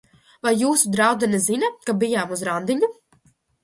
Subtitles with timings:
[0.47, 2.95] Vai jūsu draudzene zina, ka bijām uz randiņu?